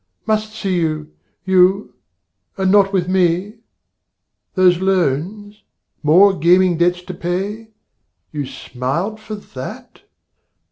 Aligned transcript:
Must 0.25 0.51
see 0.51 0.79
you 0.79 1.11
you, 1.45 1.93
and 2.57 2.71
not 2.71 2.91
with 2.91 3.07
me? 3.07 3.57
Those 4.55 4.81
loans? 4.81 5.61
More 6.01 6.33
gaming 6.35 6.75
debts 6.77 7.03
to 7.03 7.13
pay? 7.13 7.69
you 8.31 8.47
smiled 8.47 9.19
for 9.19 9.35
that? 9.35 10.01